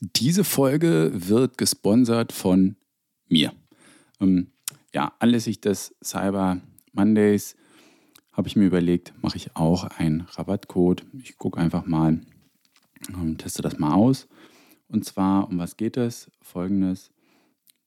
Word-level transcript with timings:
Diese 0.00 0.44
Folge 0.44 1.10
wird 1.14 1.56
gesponsert 1.56 2.32
von 2.32 2.76
mir. 3.28 3.54
Ähm, 4.20 4.48
ja, 4.94 5.14
anlässlich 5.18 5.60
des 5.60 5.96
Cyber 6.04 6.60
Mondays 6.92 7.56
habe 8.32 8.46
ich 8.48 8.56
mir 8.56 8.66
überlegt, 8.66 9.14
mache 9.22 9.38
ich 9.38 9.56
auch 9.56 9.84
einen 9.84 10.22
Rabattcode. 10.22 11.06
Ich 11.22 11.38
gucke 11.38 11.58
einfach 11.58 11.86
mal, 11.86 12.20
ähm, 13.08 13.38
teste 13.38 13.62
das 13.62 13.78
mal 13.78 13.94
aus. 13.94 14.28
Und 14.88 15.06
zwar, 15.06 15.48
um 15.48 15.58
was 15.58 15.78
geht 15.78 15.96
es? 15.96 16.30
Folgendes. 16.42 17.10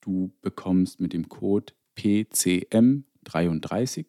Du 0.00 0.32
bekommst 0.40 1.00
mit 1.00 1.12
dem 1.12 1.28
Code 1.28 1.74
PCM33, 1.98 4.06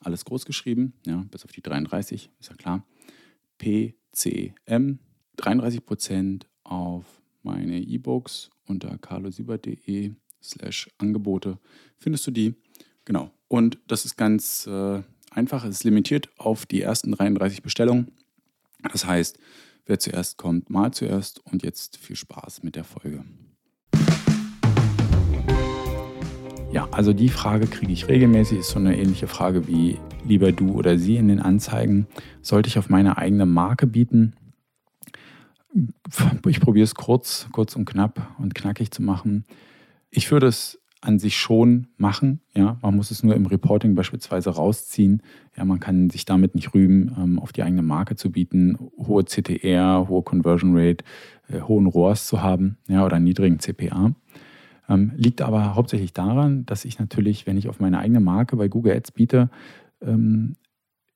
alles 0.00 0.24
groß 0.24 0.46
geschrieben, 0.46 0.94
ja, 1.04 1.26
bis 1.30 1.44
auf 1.44 1.52
die 1.52 1.60
33, 1.60 2.30
ist 2.40 2.48
ja 2.48 2.56
klar. 2.56 2.86
PCM 3.58 5.00
33% 5.36 6.46
auf 6.62 7.04
meine 7.44 7.80
E-Books 7.80 8.50
unter 8.66 8.98
carlosiebert.de 8.98 10.12
slash 10.42 10.90
Angebote 10.98 11.58
findest 11.98 12.26
du 12.26 12.30
die. 12.30 12.54
Genau. 13.04 13.30
Und 13.48 13.78
das 13.86 14.04
ist 14.04 14.16
ganz 14.16 14.66
äh, 14.66 15.02
einfach. 15.30 15.64
Es 15.64 15.76
ist 15.76 15.84
limitiert 15.84 16.28
auf 16.38 16.66
die 16.66 16.82
ersten 16.82 17.12
33 17.12 17.62
Bestellungen. 17.62 18.12
Das 18.92 19.06
heißt, 19.06 19.38
wer 19.86 19.98
zuerst 19.98 20.38
kommt, 20.38 20.70
mal 20.70 20.92
zuerst. 20.92 21.40
Und 21.46 21.62
jetzt 21.62 21.96
viel 21.96 22.16
Spaß 22.16 22.62
mit 22.62 22.76
der 22.76 22.84
Folge. 22.84 23.24
Ja, 26.72 26.88
also 26.90 27.12
die 27.12 27.28
Frage 27.28 27.68
kriege 27.68 27.92
ich 27.92 28.08
regelmäßig. 28.08 28.58
Ist 28.58 28.70
so 28.70 28.80
eine 28.80 28.98
ähnliche 28.98 29.28
Frage 29.28 29.68
wie 29.68 29.98
lieber 30.26 30.50
du 30.50 30.72
oder 30.72 30.98
sie 30.98 31.16
in 31.16 31.28
den 31.28 31.38
Anzeigen. 31.38 32.08
Sollte 32.42 32.68
ich 32.68 32.78
auf 32.78 32.88
meine 32.88 33.16
eigene 33.16 33.46
Marke 33.46 33.86
bieten? 33.86 34.34
Ich 36.46 36.60
probiere 36.60 36.84
es 36.84 36.94
kurz, 36.94 37.48
kurz 37.52 37.74
und 37.74 37.84
knapp 37.84 38.34
und 38.38 38.54
knackig 38.54 38.90
zu 38.90 39.02
machen. 39.02 39.44
Ich 40.10 40.30
würde 40.30 40.46
es 40.46 40.80
an 41.00 41.18
sich 41.18 41.36
schon 41.36 41.88
machen. 41.96 42.40
Ja, 42.54 42.78
man 42.80 42.96
muss 42.96 43.10
es 43.10 43.22
nur 43.22 43.34
im 43.34 43.46
Reporting 43.46 43.94
beispielsweise 43.94 44.50
rausziehen. 44.50 45.22
Ja, 45.56 45.64
man 45.64 45.80
kann 45.80 46.08
sich 46.08 46.24
damit 46.24 46.54
nicht 46.54 46.72
rühmen, 46.74 47.14
ähm, 47.18 47.38
auf 47.38 47.52
die 47.52 47.62
eigene 47.62 47.82
Marke 47.82 48.16
zu 48.16 48.32
bieten, 48.32 48.78
hohe 48.96 49.24
CTR, 49.24 50.06
hohe 50.08 50.22
Conversion 50.22 50.72
Rate, 50.74 51.04
äh, 51.48 51.60
hohen 51.60 51.86
ROAS 51.86 52.26
zu 52.26 52.42
haben, 52.42 52.78
ja, 52.88 53.04
oder 53.04 53.20
niedrigen 53.20 53.58
CPA. 53.58 54.14
Ähm, 54.88 55.12
liegt 55.16 55.42
aber 55.42 55.74
hauptsächlich 55.74 56.12
daran, 56.12 56.64
dass 56.66 56.84
ich 56.84 56.98
natürlich, 56.98 57.46
wenn 57.46 57.58
ich 57.58 57.68
auf 57.68 57.80
meine 57.80 57.98
eigene 57.98 58.20
Marke 58.20 58.56
bei 58.56 58.68
Google 58.68 58.94
Ads 58.94 59.12
biete, 59.12 59.50
ähm, 60.00 60.56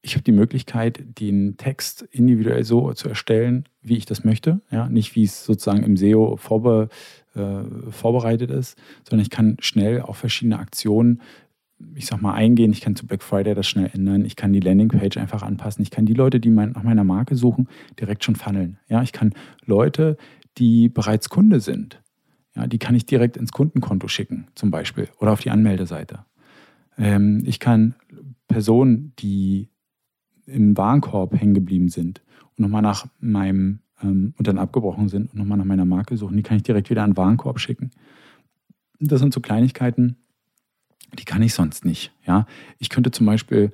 ich 0.09 0.15
habe 0.15 0.25
die 0.25 0.33
Möglichkeit, 0.33 1.21
den 1.21 1.57
Text 1.59 2.03
individuell 2.11 2.65
so 2.65 2.93
zu 2.95 3.09
erstellen, 3.09 3.65
wie 3.83 3.97
ich 3.97 4.07
das 4.07 4.25
möchte. 4.25 4.61
Ja, 4.71 4.89
nicht 4.89 5.15
wie 5.15 5.25
es 5.25 5.45
sozusagen 5.45 5.83
im 5.83 5.97
SEO 5.97 6.37
vorbe, 6.37 6.89
äh, 7.35 7.63
vorbereitet 7.91 8.51
ist, 8.51 8.79
sondern 9.09 9.23
ich 9.23 9.31
kann 9.31 9.57
schnell 9.61 10.01
auch 10.03 10.17
verschiedene 10.17 10.59
Aktionen, 10.59 11.21
ich 11.95 12.07
sag 12.07 12.23
mal, 12.23 12.33
eingehen. 12.33 12.73
Ich 12.73 12.81
kann 12.81 12.97
zu 12.97 13.07
Black 13.07 13.23
Friday 13.23 13.55
das 13.55 13.69
schnell 13.69 13.91
ändern. 13.93 14.25
Ich 14.25 14.35
kann 14.35 14.53
die 14.53 14.61
Landingpage 14.61 15.19
einfach 15.19 15.43
anpassen. 15.43 15.83
Ich 15.83 15.91
kann 15.91 16.07
die 16.07 16.15
Leute, 16.15 16.41
die 16.41 16.51
mein, 16.51 16.73
nach 16.73 16.83
meiner 16.83 17.05
Marke 17.05 17.37
suchen, 17.37 17.69
direkt 18.01 18.25
schon 18.25 18.35
funneln. 18.35 18.79
Ja, 18.89 19.03
ich 19.03 19.13
kann 19.13 19.35
Leute, 19.67 20.17
die 20.57 20.89
bereits 20.89 21.29
Kunde 21.29 21.61
sind, 21.61 22.03
ja, 22.57 22.67
die 22.67 22.79
kann 22.79 22.95
ich 22.95 23.05
direkt 23.07 23.37
ins 23.37 23.53
Kundenkonto 23.53 24.09
schicken, 24.09 24.47
zum 24.55 24.71
Beispiel, 24.71 25.09
oder 25.21 25.33
auf 25.33 25.41
die 25.41 25.51
Anmeldeseite. 25.51 26.25
Ähm, 26.97 27.45
ich 27.47 27.61
kann 27.61 27.95
Personen, 28.49 29.13
die 29.19 29.69
im 30.49 30.77
Warenkorb 30.77 31.39
hängen 31.41 31.55
geblieben 31.55 31.89
sind 31.89 32.23
und 32.57 32.61
nochmal 32.61 32.83
nach 32.83 33.07
meinem 33.21 33.81
ähm, 34.03 34.35
und 34.37 34.47
dann 34.47 34.59
abgebrochen 34.59 35.09
sind 35.09 35.33
und 35.33 35.39
nochmal 35.39 35.59
nach 35.59 35.65
meiner 35.65 35.85
Marke 35.85 36.17
suchen, 36.17 36.37
die 36.37 36.43
kann 36.43 36.57
ich 36.57 36.63
direkt 36.63 36.91
wieder 36.91 37.03
an 37.03 37.11
den 37.11 37.17
Warenkorb 37.17 37.61
schicken. 37.61 37.91
Das 39.01 39.21
sind 39.21 39.33
so 39.33 39.41
Kleinigkeiten, 39.41 40.17
die 41.19 41.25
kann 41.25 41.43
ich 41.43 41.55
sonst 41.55 41.85
nicht. 41.85 42.13
Ja? 42.27 42.47
Ich 42.79 42.89
könnte 42.89 43.11
zum 43.11 43.27
Beispiel 43.27 43.73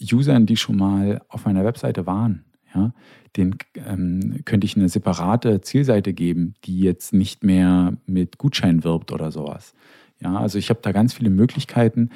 Usern, 0.00 0.46
die 0.46 0.56
schon 0.56 0.76
mal 0.76 1.20
auf 1.28 1.44
meiner 1.44 1.64
Webseite 1.64 2.06
waren, 2.06 2.44
ja, 2.74 2.92
den 3.36 3.56
ähm, 3.74 4.42
könnte 4.44 4.66
ich 4.66 4.76
eine 4.76 4.88
separate 4.88 5.60
Zielseite 5.60 6.12
geben, 6.12 6.54
die 6.64 6.80
jetzt 6.80 7.12
nicht 7.12 7.42
mehr 7.42 7.96
mit 8.06 8.38
Gutschein 8.38 8.84
wirbt 8.84 9.10
oder 9.10 9.32
sowas. 9.32 9.74
Ja, 10.20 10.36
also 10.36 10.58
ich 10.58 10.70
habe 10.70 10.80
da 10.82 10.92
ganz 10.92 11.14
viele 11.14 11.30
Möglichkeiten. 11.30 12.10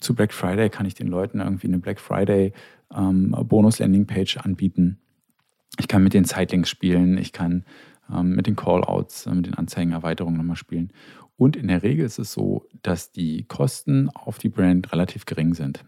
Zu 0.00 0.14
Black 0.14 0.32
Friday 0.32 0.70
kann 0.70 0.86
ich 0.86 0.94
den 0.94 1.08
Leuten 1.08 1.40
irgendwie 1.40 1.66
eine 1.66 1.78
Black 1.78 2.00
Friday 2.00 2.52
ähm, 2.94 3.30
Bonus-Landing-Page 3.30 4.38
anbieten. 4.38 4.98
Ich 5.78 5.88
kann 5.88 6.02
mit 6.02 6.14
den 6.14 6.24
Sightlinks 6.24 6.68
spielen, 6.68 7.18
ich 7.18 7.32
kann 7.32 7.64
ähm, 8.12 8.34
mit 8.34 8.46
den 8.46 8.56
Callouts, 8.56 9.26
äh, 9.26 9.34
mit 9.34 9.46
den 9.46 9.54
Anzeigenerweiterungen 9.54 10.36
nochmal 10.36 10.56
spielen. 10.56 10.92
Und 11.36 11.56
in 11.56 11.68
der 11.68 11.82
Regel 11.82 12.04
ist 12.04 12.18
es 12.18 12.32
so, 12.32 12.66
dass 12.82 13.12
die 13.12 13.44
Kosten 13.44 14.10
auf 14.10 14.38
die 14.38 14.50
Brand 14.50 14.92
relativ 14.92 15.24
gering 15.24 15.54
sind. 15.54 15.84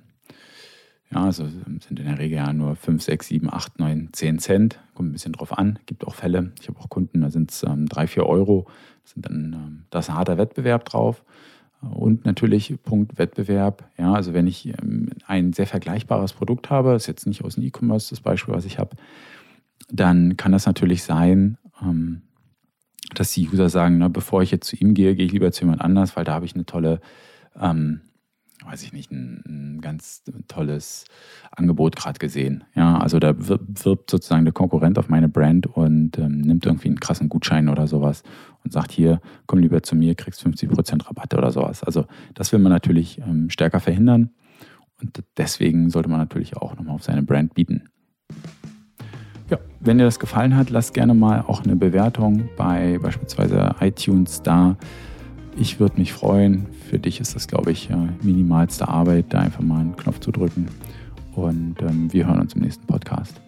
Ja, 1.12 1.24
also 1.24 1.46
sind 1.46 1.90
in 1.90 1.96
der 1.96 2.18
Regel 2.18 2.36
ja 2.36 2.52
nur 2.52 2.74
5, 2.74 3.02
6, 3.02 3.28
7, 3.28 3.52
8, 3.52 3.78
9, 3.78 4.08
10 4.12 4.38
Cent. 4.38 4.78
Kommt 4.94 5.10
ein 5.10 5.12
bisschen 5.12 5.32
drauf 5.32 5.56
an. 5.56 5.78
Gibt 5.86 6.06
auch 6.06 6.14
Fälle. 6.14 6.52
Ich 6.60 6.68
habe 6.68 6.78
auch 6.80 6.88
Kunden, 6.88 7.20
da 7.20 7.30
sind 7.30 7.50
es 7.50 7.62
ähm, 7.64 7.86
3, 7.86 8.06
4 8.06 8.26
Euro. 8.26 8.66
Das 9.02 9.12
sind 9.12 9.26
dann, 9.26 9.52
ähm, 9.52 9.84
da 9.90 9.98
ist 9.98 10.08
ein 10.08 10.16
harter 10.16 10.38
Wettbewerb 10.38 10.84
drauf. 10.84 11.22
Und 11.82 12.24
natürlich 12.24 12.74
Punkt 12.82 13.18
Wettbewerb. 13.18 13.84
Ja, 13.98 14.14
also 14.14 14.32
wenn 14.32 14.46
ich 14.46 14.68
ähm, 14.68 15.10
ein 15.26 15.52
sehr 15.52 15.66
vergleichbares 15.66 16.32
Produkt 16.32 16.70
habe, 16.70 16.94
ist 16.94 17.08
jetzt 17.08 17.26
nicht 17.26 17.44
aus 17.44 17.56
dem 17.56 17.64
E-Commerce 17.64 18.10
das 18.10 18.20
Beispiel, 18.20 18.54
was 18.54 18.64
ich 18.64 18.78
habe, 18.78 18.96
dann 19.90 20.36
kann 20.36 20.52
das 20.52 20.64
natürlich 20.64 21.02
sein, 21.02 21.58
ähm, 21.82 22.22
dass 23.14 23.32
die 23.32 23.48
User 23.48 23.68
sagen, 23.68 23.98
na, 23.98 24.08
bevor 24.08 24.42
ich 24.42 24.50
jetzt 24.50 24.68
zu 24.68 24.76
ihm 24.76 24.94
gehe, 24.94 25.14
gehe 25.14 25.26
ich 25.26 25.32
lieber 25.32 25.52
zu 25.52 25.64
jemand 25.64 25.82
anders, 25.82 26.16
weil 26.16 26.24
da 26.24 26.34
habe 26.34 26.46
ich 26.46 26.54
eine 26.54 26.64
tolle, 26.64 27.00
ähm, 27.60 28.00
weiß 28.64 28.82
ich 28.82 28.92
nicht, 28.92 29.10
ein, 29.10 29.42
ein 29.46 29.80
ganz 29.80 30.22
tolles 30.48 31.04
Angebot 31.50 31.96
gerade 31.96 32.18
gesehen. 32.18 32.64
Ja, 32.74 32.98
also 32.98 33.18
da 33.18 33.34
wirbt 33.36 34.10
sozusagen 34.10 34.44
der 34.44 34.52
Konkurrent 34.52 34.98
auf 34.98 35.08
meine 35.08 35.28
Brand 35.28 35.66
und 35.66 36.18
ähm, 36.18 36.38
nimmt 36.38 36.66
irgendwie 36.66 36.88
einen 36.88 37.00
krassen 37.00 37.28
Gutschein 37.28 37.68
oder 37.68 37.86
sowas 37.86 38.22
und 38.64 38.72
sagt 38.72 38.92
hier, 38.92 39.20
komm 39.46 39.58
lieber 39.58 39.82
zu 39.82 39.96
mir, 39.96 40.14
kriegst 40.14 40.44
50% 40.46 41.06
Rabatte 41.06 41.36
oder 41.36 41.50
sowas. 41.50 41.82
Also 41.82 42.06
das 42.34 42.52
will 42.52 42.60
man 42.60 42.72
natürlich 42.72 43.18
ähm, 43.18 43.50
stärker 43.50 43.80
verhindern 43.80 44.30
und 45.00 45.22
deswegen 45.36 45.90
sollte 45.90 46.08
man 46.08 46.20
natürlich 46.20 46.56
auch 46.56 46.76
nochmal 46.76 46.94
auf 46.94 47.02
seine 47.02 47.22
Brand 47.22 47.54
bieten. 47.54 47.88
Ja, 49.50 49.58
wenn 49.80 49.98
dir 49.98 50.04
das 50.04 50.18
gefallen 50.18 50.56
hat, 50.56 50.70
lass 50.70 50.92
gerne 50.92 51.12
mal 51.12 51.42
auch 51.42 51.62
eine 51.62 51.76
Bewertung 51.76 52.48
bei 52.56 52.98
beispielsweise 53.02 53.74
iTunes 53.80 54.42
da. 54.42 54.76
Ich 55.56 55.78
würde 55.78 55.98
mich 55.98 56.12
freuen. 56.12 56.66
Für 56.88 56.98
dich 56.98 57.20
ist 57.20 57.34
das, 57.34 57.46
glaube 57.46 57.72
ich, 57.72 57.88
minimalste 58.22 58.88
Arbeit, 58.88 59.26
da 59.30 59.40
einfach 59.40 59.62
mal 59.62 59.80
einen 59.80 59.96
Knopf 59.96 60.20
zu 60.20 60.32
drücken. 60.32 60.68
Und 61.34 61.76
ähm, 61.80 62.12
wir 62.12 62.26
hören 62.26 62.40
uns 62.40 62.54
im 62.54 62.62
nächsten 62.62 62.86
Podcast. 62.86 63.40